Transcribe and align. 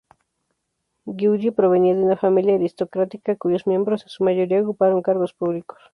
Giulio 1.05 1.53
provenía 1.53 1.93
de 1.93 2.01
una 2.01 2.17
familia 2.17 2.55
aristocrática 2.55 3.35
cuyos 3.35 3.67
miembros 3.67 4.01
en 4.01 4.09
su 4.09 4.23
mayoría 4.23 4.63
ocuparon 4.63 5.03
cargos 5.03 5.31
públicos. 5.33 5.77